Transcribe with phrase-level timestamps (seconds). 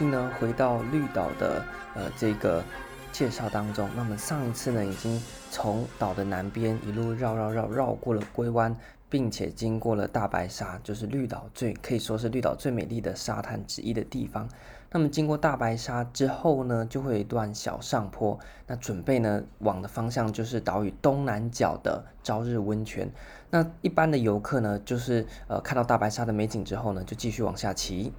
[0.00, 1.62] 新呢回到绿岛的
[1.94, 2.64] 呃这个
[3.12, 3.86] 介绍当中。
[3.94, 8.74] 那么上一次呢已经从岛的南边一路绕绕绕绕过了龟湾，
[9.10, 14.48] 并且经过了大白鲨，就是绿岛最可以说是绿岛最美丽的沙滩之一的地方。
[14.90, 18.38] 那么经过大白鲨之后呢，就会有一段小上坡。
[18.66, 23.06] 那准备呢往的方向就是岛屿东南角的朝日温泉。
[23.50, 28.10] 那一般的游客呢，就是呃看到大白鲨的美景之后呢，就继续往下骑，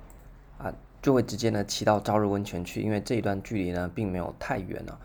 [1.01, 4.99] 就会直接呢骑到朝日温泉去，因为这一段距离呢并没有太远了。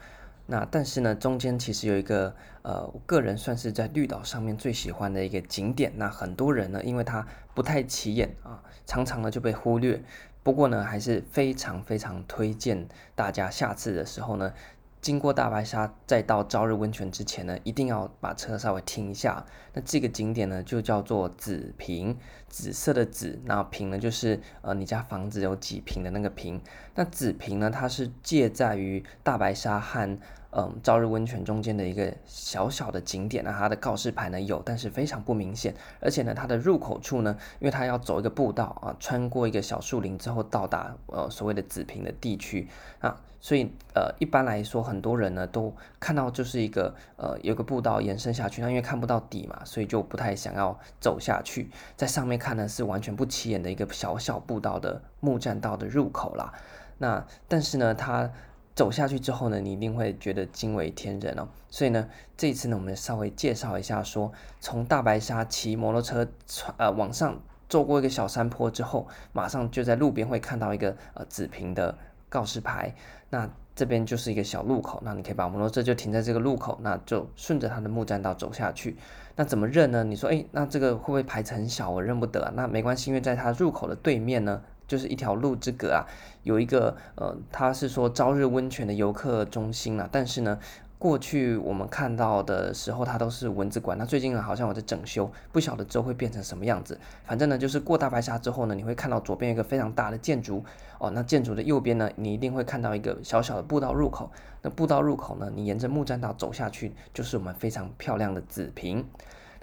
[0.48, 2.32] 那但是呢，中间其实有一个
[2.62, 5.92] 呃，我个人算是在绿岛上面最喜欢的一个景点。
[5.96, 10.00] 那很多人呢，因为它不太起眼啊，常常呢就被忽略。
[10.44, 12.86] 不过呢，还是非常非常推荐
[13.16, 14.52] 大家下次的时候呢，
[15.00, 19.44] 经过大白鲨再到朝日温泉之前呢，一定要把车稍微停一下。
[19.72, 22.16] 那这个景点呢，就叫做紫坪，
[22.48, 26.60] 紫色的紫，那坪呢就是呃你家房子有几坪的那个坪。
[26.96, 30.18] 那紫坪呢，它是介在于大白鲨和
[30.58, 35.74] 嗯，朝日温泉中间的一个小小的景点，啊它的告示牌呢有，但是非常不明显。
[36.00, 42.66] 而且呢，它的入口处呢，因为它要走一个步道啊，穿过一个小树林之后到达呃所谓的紫坪的地区
[43.00, 51.68] 啊，所以呃一般来说，很多人呢都看到就是一个呃有个步道延伸下去，那因为看不到底嘛，所以就不太想要走下去。
[51.98, 56.54] 在上面看呢是完全不起眼的一个小小步道的木栈道的入口啦。
[56.96, 58.30] 那但是呢，它
[58.76, 61.48] 走下去之后呢，你一定会觉得惊为天人哦。
[61.70, 66.28] 所以呢，这一次呢，我们稍微介绍一下说，从大白鲨骑摩托车
[66.76, 67.40] 呃往上
[67.70, 71.96] 走过一个小山坡之后，马上就在路边会看到一个呃紫坪的
[72.28, 72.94] 告示牌。
[73.30, 78.98] 那这边就是一个小路口，那你可以把摩托车就停在这个路口，那就顺着它的木栈道走下去。
[79.36, 80.04] 那怎么认呢？
[80.04, 82.52] 你说，诶，那这个会不会牌子很小，我认不得啊？
[82.54, 84.62] 那没关系，因为在它入口的对面呢。
[84.86, 86.06] 就是一条路之隔啊，
[86.42, 90.58] 有一个呃，它是说朝日温泉的游客中心啊，但是呢，
[90.98, 93.98] 过去我们看到的时候，它都是蚊子馆。
[93.98, 96.98] 那最近呢，好像我在整修，不晓得之后会变成什么样子。
[97.24, 100.64] 反正呢，就是过大白鲨之后呢，你会看到左边一个非常大的建筑
[100.98, 104.30] 哦，那建筑的右边呢，你一定会看到一个小小的步道入口。
[104.62, 109.04] 那步道入口呢，你沿着木栈道走下去，就是我们非常漂亮的紫坪。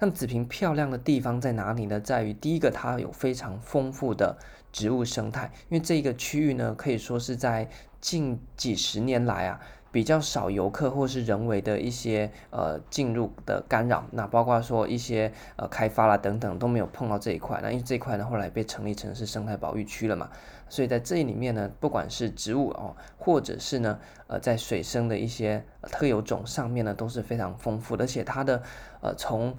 [0.06, 1.98] 那紫坪漂亮的地方在哪里呢？
[1.98, 4.38] 在于第一个，它有非常丰富的
[4.74, 7.70] 植物生态，因为这一个区域呢，可以说是在
[8.02, 9.62] 近几十年来啊，
[9.94, 17.62] 比较少游客或是人为的一些呃进入的干扰，那包括说一些呃开发啦等等都没有碰到这一块。
[17.64, 20.30] 那因为这一块呢，后来被成立成是生态保育区了嘛，
[20.68, 23.98] 所以在这里面呢，不管是植物哦，或者是呢
[24.28, 28.62] 呃在水生的一些特有种上面呢，都是非常丰富，而且它的
[29.00, 29.56] 呃从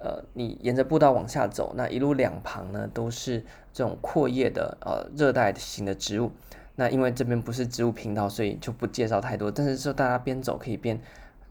[0.00, 6.30] 呃，你沿着步道往下走，那一路两旁呢都是这种阔叶的呃热带型的植物。
[6.76, 9.50] 那因为这边不是植物频道，所以就不介绍太多。
[9.50, 11.00] 但是说大家边走可以边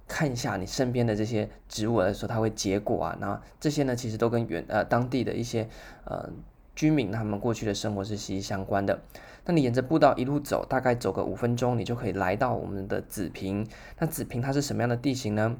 [0.07, 3.17] 看一下你身边的这些植物来说，它会结果啊。
[3.19, 5.67] 那这些呢，其实都跟原呃当地的一些
[6.05, 6.29] 呃
[6.73, 8.97] 居民他们过去的生活是息息相关的。
[9.43, 13.67] 那你沿着步道一路走，大概走个五分钟，你就可以来到我们的紫坪。
[13.99, 15.57] 那紫坪它是什么样的地形呢？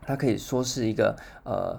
[0.00, 1.78] 它可以说是一个呃。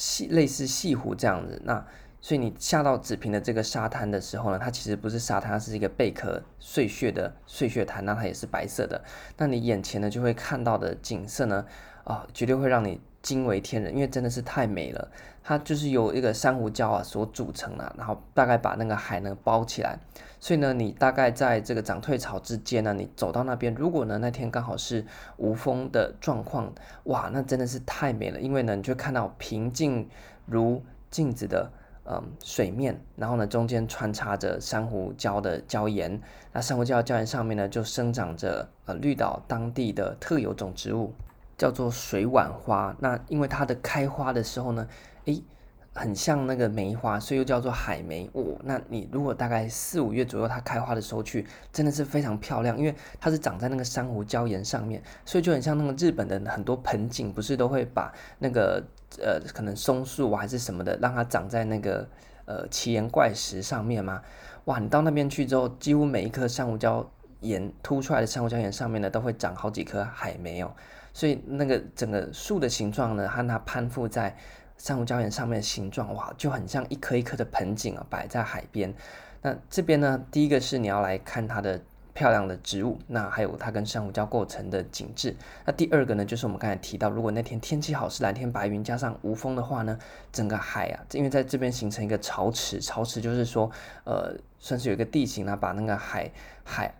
[0.00, 1.86] 细类似西湖这样子，那
[2.22, 9.04] 所以你下到紫坪的这个沙滩的时候呢，它其实不是沙滩，它是一个贝壳碎屑的碎屑滩，那它也是白色的。
[9.36, 11.66] 那你眼前呢就会看到的景色呢，
[12.04, 15.08] 啊、哦，绝对会让你惊为天人，因为真的是太美了。
[15.42, 19.98] 它就是由一个珊瑚礁啊所组成的，然后大概把那个海呢包起来。
[20.38, 25.04] 所以呢，你大概在这个涨退潮之间呢，你走到那边，如果呢那天刚好是
[25.38, 26.72] 无风的状况，
[27.04, 28.40] 哇，那真的是太美了。
[28.40, 30.08] 因为呢，你就看到平静
[30.46, 31.70] 如镜子的
[32.04, 36.20] 嗯水面，然后呢中间穿插着珊瑚礁的礁岩，
[36.52, 41.12] 那珊瑚礁的礁岩上面呢就生长着呃绿岛当地的特有种植物，
[41.60, 42.96] 叫做水碗花。
[42.98, 44.88] 那因为它的开花的时候呢，
[45.26, 45.44] 诶。
[45.92, 48.44] 很像那个梅花，所以又叫做海梅哦。
[48.62, 58.80] 那你如果大概四五月左右它开花的时候去，真的是非常漂亮，因为它是长在那个珊瑚礁岩上面，所以就很像那个日本的很多盆景，不是都会把那个
[59.18, 62.08] 呃可能松树还是什么的，让它长在那个
[62.44, 64.22] 呃奇岩怪石上面吗？
[64.66, 67.04] 哇，你到那边去之后，几乎每一颗珊瑚礁
[67.40, 70.72] 岩凸出来的珊瑚礁岩上面呢，都会长好几颗海梅哦。
[71.20, 74.34] 所以那个整个树的形状呢，和它攀附在。
[74.78, 78.94] 珊瑚礁岩上面的形状哇，就很像一颗一颗的盆景啊，摆在海边。
[79.42, 81.78] 那这边呢，第一个是你要来看它的
[82.14, 85.36] 漂亮的植物，那还有它跟珊瑚礁构成的景致。
[85.66, 89.98] 那第二个呢，就是我们刚才提到，如果那天天气好，是蓝天白云加上无风的话呢，
[90.32, 93.70] 整个海啊，因为在这边形成一个潮池，潮池就是说，
[94.04, 96.32] 呃，算是有一个地形啊，把那个海
[96.64, 96.94] 海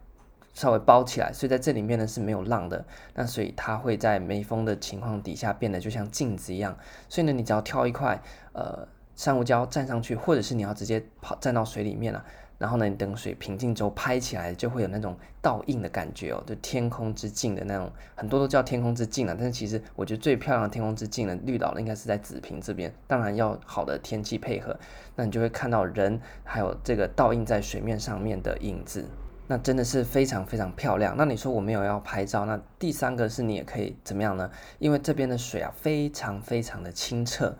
[0.60, 2.84] 稍微包起来，所以在这里面呢是没有浪的。
[3.14, 6.76] 那所以它会在没风的情况底下变得就像镜子一样。
[7.08, 8.20] 所以呢，你只要挑一块
[8.52, 8.86] 呃
[9.16, 12.22] 珊瑚礁站上去，或者是你要直接跑站到水里面了。
[12.58, 19.34] 然后呢，你等水平静之后拍起来，就会有那种倒映的感觉哦，就天空之镜的那种，很多都叫天空之镜了。
[19.34, 22.92] 但是其实我觉得最漂亮的天空之镜呢，绿岛应该是在紫平这边。
[23.06, 24.78] 当然要好的天气配合，
[25.16, 29.06] 那你就会看到人还有这个倒映在水面上面的影子，
[29.50, 31.16] 那真的是非常非常漂亮。
[31.18, 34.48] 那你说我没有要拍照，那第三个是你也可以怎么样呢？
[34.78, 37.52] 因为这边的水啊，非常非常的清澈。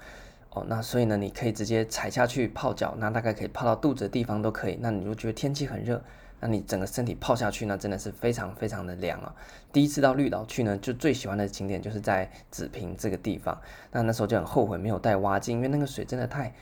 [0.51, 4.79] 哦，那所以呢，你可以直接踩下去泡脚，那大概可以泡到肚子的地方都可以。
[4.81, 6.01] 那你就觉得天气很热，
[6.39, 9.35] 那你整个身体泡下去，那真的是非常非常的凉啊。
[9.73, 13.61] 第一次到绿岛去呢，就最喜欢的景点就是在紫平这个地方。
[13.91, 16.55] 那那时候就很后悔没有带蛙镜，因为那个水真的太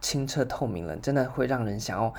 [0.00, 2.12] 清澈透明了，真的会让人想要。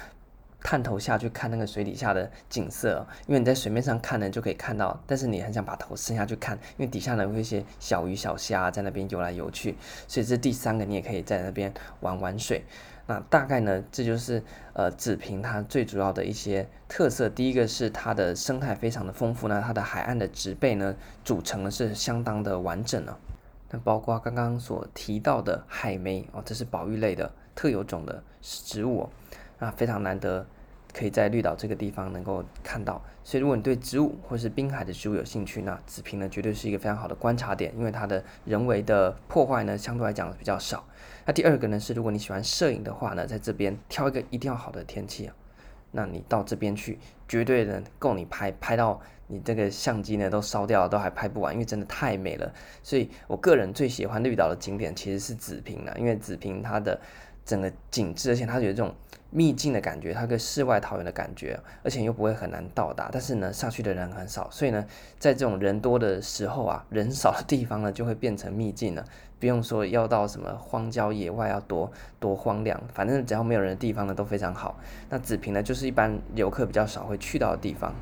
[0.63, 9.75] 探头下去看那个水底下的景色，因为你在水面上看呢就可以看到，但是你很想把头伸下去看，因为底下呢有一些小鱼小虾在那边游来游去，
[10.07, 12.63] 所以这第三个你也可以在那边玩玩水。
[13.05, 20.95] 那大概呢这就是呃紫坪它最主要的一些特色，第一个是它的生态非常的丰富，那它的海岸的植被呢
[21.25, 23.19] 组成的是相当的完整了，
[23.69, 29.09] 那包括刚刚所提到的海莓哦，这是保育类的特有种的植物。
[29.59, 30.45] 那非常难得，
[30.93, 33.01] 可以在绿岛这个地方能够看到。
[33.23, 40.85] 所以，如果你对植物或是滨海的植物有兴趣，那子平呢绝对是一个非常好的观察点，因为它的人为的破坏呢相对来讲比较少。
[41.25, 45.33] 那第二个呢是，如果你喜欢摄影的话呢，在这边挑一个一定要好的天气啊，
[45.91, 52.53] 那你到这边去绝对能够你拍拍到你这个相机呢都烧掉了都还拍不完，因为真的太美了。
[52.83, 56.99] 所以我个人最喜欢绿岛的景点其实是子平了，因为子平它的
[57.45, 58.93] 整个景致，而且它有这种。
[59.33, 63.09] 秘境的感觉，它跟世外桃源的感觉，而且又不会很难到达。
[63.11, 64.85] 但是呢，上去的人很少，所以呢，
[65.17, 69.03] 在这种人多的时候啊，人少的地方呢，就会变成秘境了。
[69.39, 74.79] 不用说要到什么荒郊野外要多多荒凉，反正只要没有人的地方呢，都非常好。
[75.09, 77.93] 那紫坪呢，就是一般游客比较少会去到的地方。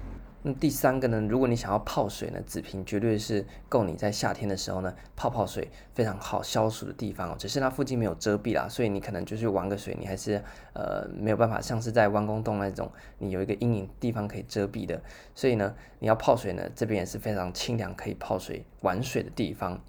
[0.43, 7.35] 那第三个呢，如果你想要泡水呢，紫瓶绝对是够你在夏天的时候呢泡泡水非常好消暑的地方哦。
[7.37, 10.43] 只是它附近没有遮蔽啦，所以你可能就是玩个水，你还是
[10.73, 14.99] 呃没有办法像是在弯弓洞那种，你有一个阴影地方可以遮蔽的。
[15.35, 19.79] 所以呢，你要泡水呢，这边也是非常清凉可以泡水玩水的地方。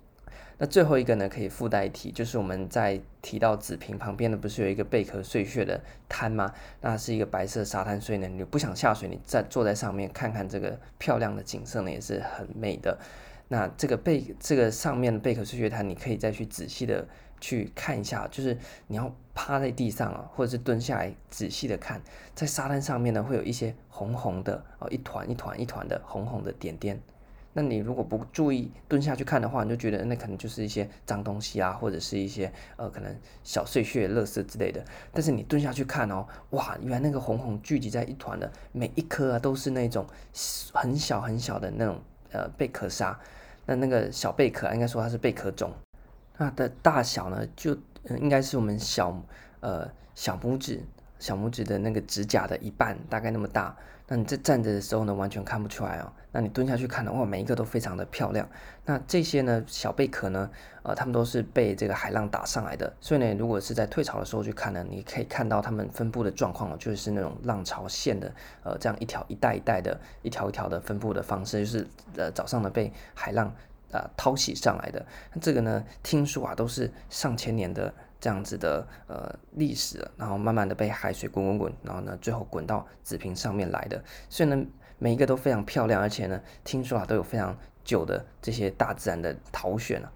[0.62, 6.55] 那最后一个呢，可以附带提，就是我们在提到子平旁边呢，不是有一个贝壳碎屑的滩吗？
[6.81, 12.97] 那是一个白色沙滩，所以呢，你不想下水，你再坐在上面看看这个漂亮的景色呢，也是很美的。
[13.49, 17.09] 那这个贝这个上面的贝壳碎屑滩，你可以再去仔细的
[17.41, 18.56] 去看一下，就是
[18.87, 22.00] 你要趴在地上啊，或者是蹲下来仔细的看，
[22.37, 27.00] 在沙滩上面呢，会有一些红红的哦，一团一团一团的红红的点点。
[27.54, 34.82] 那你如果不注意蹲下去看的话，你就觉得那可能就是一些脏东西啊，或者是一些呃可能小碎屑、垃圾之类的。
[35.12, 40.06] 但是你蹲下去看哦，哇，原来那个红红聚集在一团的每一颗啊，都是那种
[40.72, 42.00] 很小很小的那种
[42.31, 43.19] 呃贝壳沙。
[43.66, 45.73] 那那个小贝壳啊，应该说它是贝壳种，
[46.35, 47.76] 它的大小呢，就
[48.18, 49.23] 应该是我们小
[49.61, 50.82] 呃小拇指。
[51.18, 53.76] 小拇指的那个指甲的一半，大概那么大。
[54.09, 56.12] 那你这站着的时候呢，完全看不出来哦。
[56.32, 58.49] 那你蹲下去看的话，每一个都非常的漂亮。
[58.85, 60.50] 那这些呢，小贝壳呢，
[60.82, 62.92] 呃，它们都是被这个海浪打上来的。
[63.00, 68.32] 所以呢，如果是在退潮的时候去看呢，你可以看到它们分布的状况，就是那种浪潮线的，
[68.64, 73.47] 呃，这样一条一带一带的，一条一条的分布的方式，就是呃早上呢被海浪
[73.90, 75.04] 啊、呃、淘洗上来的。
[75.32, 77.94] 那这个呢，听说啊，都是上千年的。
[78.23, 84.00] 这样子的呃历史，然后慢慢的被海水滚滚滚，然后呢，最后滚到子平上面来的。
[84.29, 84.64] 所以呢，
[85.00, 90.12] 每一个都非常漂亮，而且呢，听说啊都有非常久的这些大自然的淘选啊。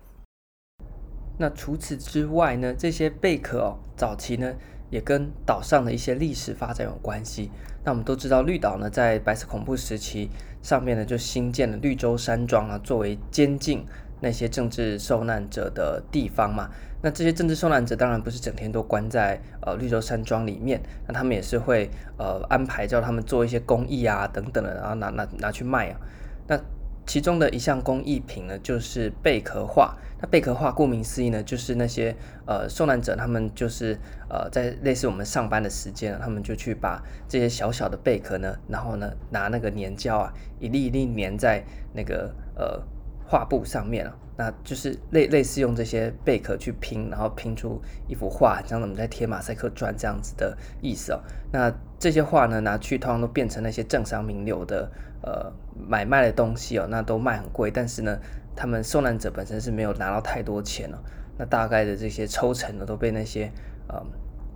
[1.37, 4.55] 那除此之外呢，这些贝壳哦，早期呢
[4.89, 7.51] 也跟岛上的一些历史发展有关系。
[7.85, 10.31] 那我们都知道，绿岛呢在白色恐怖时期
[10.63, 13.85] 上面呢就新建了绿洲山庄啊，作为监禁
[14.21, 16.69] 那些政治受难者的地方嘛。
[17.03, 26.01] 那这些政治受难者当然不是整天都关在呃绿洲山庄里面，那他们也是会呃安排叫他们做一些公益啊等等的，然后拿拿拿去卖啊。
[26.49, 26.59] 那
[27.07, 29.97] 其中的一项工艺品呢，就是贝壳画。
[30.19, 33.97] 那贝壳画顾名思义呢，就是那些呃受难者，他们就是
[34.31, 42.83] 呃在类似我们上班的时间，他们就去把这些小小的贝壳呢，然后呢拿那个粘胶啊，一粒一粒粘在那个呃
[43.27, 51.21] 画布上面啊，那就是类类似用这些贝壳去拼，然后拼出一幅画，像我们在贴马赛克砖这样子的意思哦。
[51.53, 54.91] 那这些画呢，拿去通常都变成那些政商名流的
[55.23, 58.19] 呃买卖的东西哦，那都卖很贵，但是呢。
[58.59, 60.97] 他们受难者本身是没有拿到太多钱哦，
[61.37, 63.53] 那大概的这些抽成呢，都被那些
[63.87, 64.03] 呃，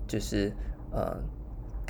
[0.08, 0.50] 就是
[0.90, 1.14] 呃，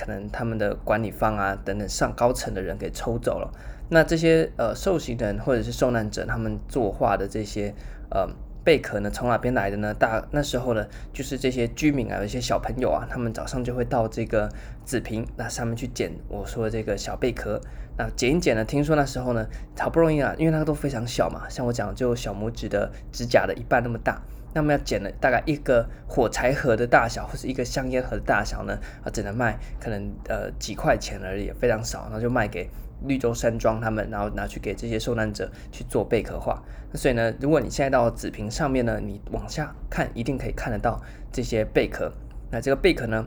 [0.01, 3.53] 可能他们的管理方啊等等上高层的人给抽走了。
[3.91, 7.75] 那这些呃受刑人或者是受难者，他们作画的这些
[8.11, 8.29] 呃。
[8.63, 9.95] 贝壳呢，从哪边来的呢？
[9.95, 14.49] 大那时候呢，就是这些居民啊，有一些小朋友啊，他们早上就会到这个
[14.85, 17.61] 子平那上面去捡我说的这个小贝壳。
[17.97, 19.47] 那捡一捡呢，听说那时候呢，
[19.79, 24.21] 好不容易啊，因为那个都非常小嘛，像我讲就小拇指的指甲的一半那么大，
[24.55, 32.69] 那么要捡了大概一个火柴盒的大小，或是一个香烟盒的大小呢，啊，只能卖可能呃几块钱而已，非常少，然后就卖给。
[33.07, 36.63] 绿洲山庄他们，然后拿去给这些受难者去做贝壳画。
[36.95, 41.01] 所以呢，如果你现在到子平上面呢，你往下看，一定可以看得到
[41.33, 42.13] 这些贝壳。
[42.51, 43.27] 那这个贝壳呢，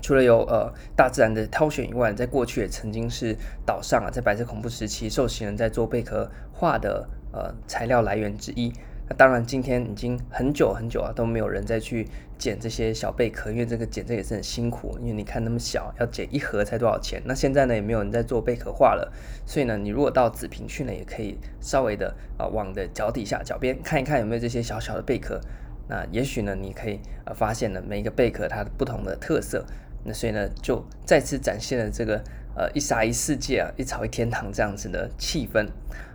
[0.00, 8.72] 除了有呃大自然的挑选以外，在过去也曾经是岛上啊，在白色恐怖时期受刑人在做贝壳画的呃材料来源之一。
[9.10, 12.06] 那当然，今天已经很久很久啊，都没有人再去
[12.38, 14.96] 捡这些小贝壳，因为这个捡这也是很辛苦。
[15.00, 17.20] 因为你看那么小，要捡一盒才多少钱？
[17.24, 19.12] 那现在呢，也没有人在做贝壳画了。
[19.44, 25.40] 所以呢，你如果到紫坪去呢，也可以稍微的啊，往的脚底下、脚边看一看有没有这些小小的贝壳。
[25.88, 29.66] 那也许呢，你可以呃发现呢每一个贝壳它的不同的特色。
[30.04, 32.22] 那所以呢，就再次展现了这个
[32.54, 35.66] 呃一沙一世界啊，一草一天堂这样子的气氛。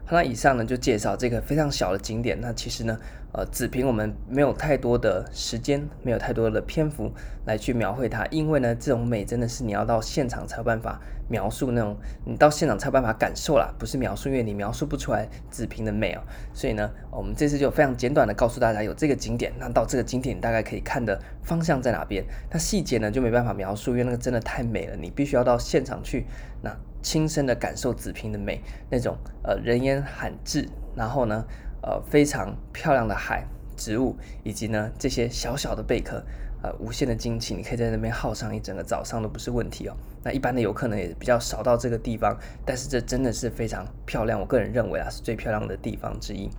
[0.10, 2.40] 那以上呢就介绍这个非常小的景点。
[2.40, 2.98] 那其实呢，
[3.34, 7.12] 呃，只凭我们没有太多的时间，没有太多的篇幅
[7.46, 16.22] 来去描绘它，因为呢，这种美真的是你要到现场才有办法描述那种，你到现场才有办法感受啦，不是描述，因为你描述不出来子平的美哦。
[16.54, 22.24] 所以呢，我们这次就非常简短的告诉大家有这个景点，那到这个景点大概可以看的方向在哪边。
[22.52, 26.26] 那细节呢就没办法描述，因为那个真的太美了，你必须要到现场去
[26.62, 26.76] 那。
[27.06, 28.60] 亲身的感受子平的美，
[28.90, 31.46] 那种呃人烟罕至，然后呢
[31.84, 33.46] 呃非常漂亮的海、
[33.78, 36.24] 植物，以及呢这些小小的贝壳，
[36.64, 39.96] 呃无限的惊奇，你可以在那边耗上一整个早上都不是问题哦。
[40.24, 42.36] 那一般的游客呢也比较少到这个地方，
[42.66, 46.50] 但是这真的是非常漂亮，我个人认为啊是最漂亮的地方之一，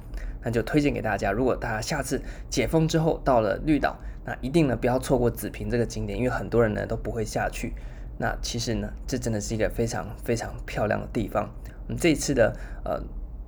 [0.44, 1.32] 那就推荐给大家。
[1.32, 7.72] 如果大家下次解封之后到了绿岛，那一定呢不要错过子平这个景点，因为很多人呢都不会下去。
[8.18, 11.50] 那其实呢，这真的是一个非常非常漂亮的地方。
[11.86, 13.00] 我们这一次的呃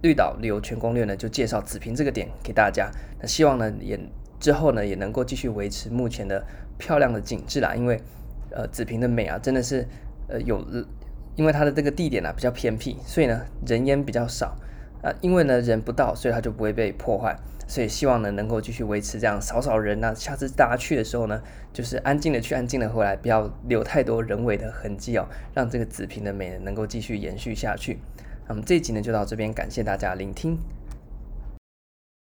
[0.02, 2.90] 绿岛旅游全攻略呢，就介绍子坪这个点给大家。
[3.20, 3.98] 那希望呢，也
[4.38, 6.44] 之后呢，也能够继续维持目前的
[6.78, 7.75] 漂亮的景致啦。
[7.75, 8.00] 因为
[8.50, 9.87] 呃子平的美啊，真的是
[10.28, 10.64] 呃有，
[11.34, 14.56] 因为它的这个地点、啊、比较偏僻，所以呢人烟比较少、
[15.02, 15.12] 呃。
[15.20, 17.36] 因为呢人不到，所以它就不会被破坏。
[17.66, 27.98] 所以希望呢，能够继续维持这样少少人那、下次大家去的时候呢，就是安静的去，安静的回来，不要留太多人为的痕迹哦，让这个紫瓶的美能够继续延续下去。
[28.48, 30.58] 那么这一集呢，就到这边，感谢大家聆听。